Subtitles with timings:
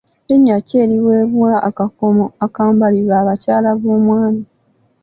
[0.27, 4.43] Linnya ki eriweebwa akakomo akambalibwa abakyala b'omwami?